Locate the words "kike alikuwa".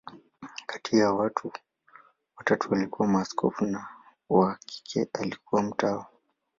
4.65-5.63